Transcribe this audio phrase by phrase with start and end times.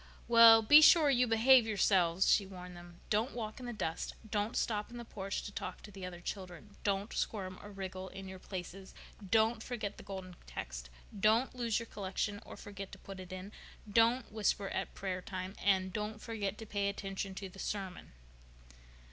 [0.27, 3.01] "Well, be sure you behave yourselves," she warned them.
[3.11, 4.15] "Don't walk in the dust.
[4.27, 6.75] Don't stop in the porch to talk to the other children.
[6.83, 8.95] Don't squirm or wriggle in your places.
[9.23, 10.89] Don't forget the Golden Text.
[11.19, 13.51] Don't lose your collection or forget to put it in.
[13.87, 18.13] Don't whisper at prayer time, and don't forget to pay attention to the sermon."